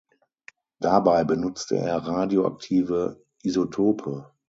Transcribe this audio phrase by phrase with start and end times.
[0.79, 4.33] Dabei benutzte er radioaktive Isotope.